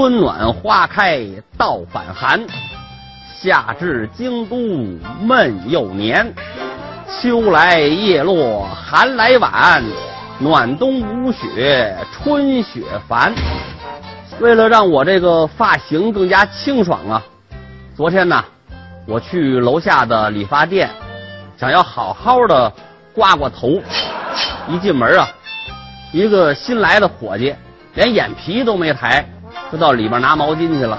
[0.00, 1.20] 春暖花开
[1.58, 2.40] 到反寒，
[3.38, 4.56] 夏至京都
[5.20, 6.32] 闷又黏，
[7.06, 9.84] 秋来叶落寒来晚，
[10.38, 13.34] 暖冬无雪春雪烦。
[14.38, 17.22] 为了让我这个发型更加清爽啊，
[17.94, 18.42] 昨天呢，
[19.06, 20.88] 我去楼下的理发店，
[21.58, 22.72] 想要好好的
[23.12, 23.82] 刮刮头。
[24.66, 25.28] 一进门啊，
[26.10, 27.54] 一个新来的伙计
[27.92, 29.22] 连眼皮都没抬，
[29.72, 30.98] 就到里边拿毛巾去了，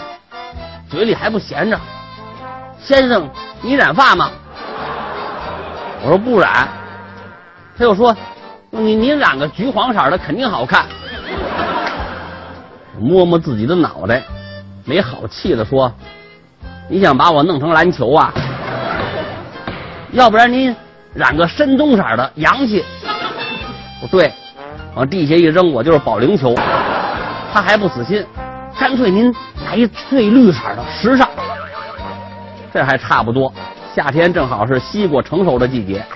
[0.89, 1.79] 嘴里还不闲着
[2.81, 3.29] ：“先生，
[3.61, 4.29] 你染发吗？”
[6.03, 6.67] 我说不染。
[7.77, 8.15] 他又说
[8.71, 10.85] ：“你你染个橘黄色的肯定好看。”
[12.97, 14.23] 摸摸自己的脑袋，
[14.85, 15.91] 没好气的说
[16.87, 18.31] ：“你想把我弄成篮球啊？
[20.11, 20.75] 要不然您
[21.13, 22.85] 染个深棕色的，洋气。”
[23.99, 24.31] 不对，
[24.95, 26.55] 往地下一扔，我就是保龄球。
[27.53, 28.25] 他还不死心，
[28.79, 29.33] 干脆您
[29.65, 31.27] 来一翠绿色的，时尚。
[32.73, 33.53] 这还差不多，
[33.93, 36.03] 夏天正好是西瓜成熟的季节。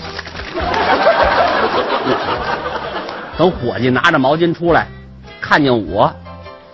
[3.37, 4.87] 等伙计拿着毛巾出来，
[5.41, 6.11] 看见我。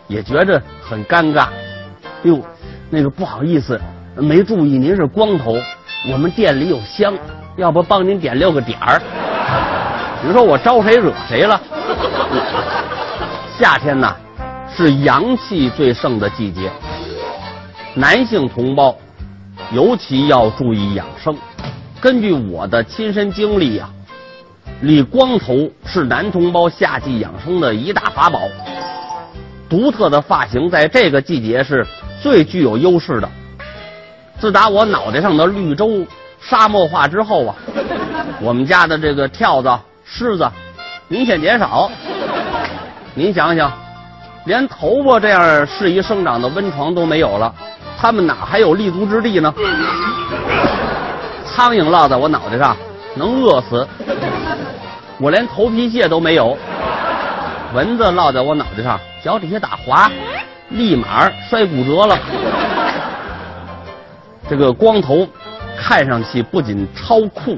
[0.08, 1.48] 也觉着很尴尬，
[2.24, 2.42] 哟，
[2.90, 3.80] 那个不好意思，
[4.18, 5.56] 没注意您是光头，
[6.12, 7.18] 我们店里有香，
[7.56, 9.02] 要不帮您点六个点儿？
[10.22, 11.62] 你说我招谁惹谁了？
[13.58, 14.14] 夏天呐，
[14.76, 16.72] 是阳气最盛的季节，
[17.94, 18.96] 男性同胞
[19.72, 21.36] 尤其要注意养生。
[22.00, 23.90] 根据我的亲身经历呀，
[24.82, 28.42] 理光头是男同胞夏季养生的一大法宝。
[29.70, 31.86] 独特的发型在这个季节是
[32.22, 33.30] 最具有优势的。
[34.40, 36.06] 自打我脑袋上的绿洲
[36.42, 37.56] 沙漠化之后啊，
[38.42, 40.50] 我们家的这个跳蚤、虱子
[41.08, 41.92] 明显减少。
[43.14, 43.72] 您想想，
[44.46, 47.54] 连头发这样适宜生长的温床都没有了，
[47.98, 49.54] 他们哪还有立足之地呢？
[51.46, 52.76] 苍蝇落在我脑袋上
[53.16, 53.88] 能饿死，
[55.20, 56.58] 我连头皮屑都没有。
[57.74, 59.00] 蚊子落在我脑袋上。
[59.24, 60.10] 脚底下打滑，
[60.70, 62.18] 立马摔骨折了。
[64.50, 65.28] 这个光头
[65.78, 67.56] 看上去不仅超酷，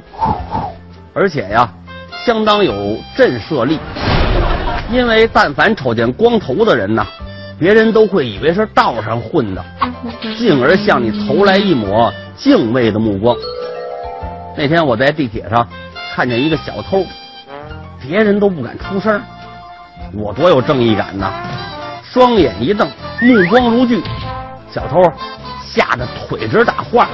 [1.13, 1.71] 而且呀，
[2.25, 3.79] 相当有震慑力。
[4.91, 7.05] 因为但凡瞅见光头的人呐，
[7.57, 9.63] 别人都会以为是道上混的，
[10.37, 13.35] 进而向你投来一抹敬畏的目光。
[14.55, 15.67] 那天我在地铁上
[16.15, 17.03] 看见一个小偷，
[18.01, 19.19] 别人都不敢出声。
[20.13, 21.31] 我多有正义感呐！
[22.03, 22.87] 双眼一瞪，
[23.21, 23.99] 目光如炬，
[24.69, 25.01] 小偷
[25.65, 27.07] 吓得腿直打晃，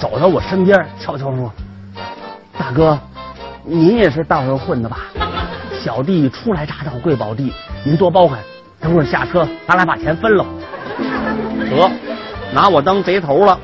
[0.00, 1.52] 走到我身边，悄悄说
[2.58, 2.98] ：“大哥，
[3.62, 4.98] 您也是道上混的吧？
[5.82, 7.52] 小弟初来乍到，贵宝地，
[7.84, 8.38] 您多包涵。
[8.78, 10.44] 等会儿下车，咱俩把钱分了。”
[11.70, 11.90] 得，
[12.52, 13.58] 拿我当贼头了。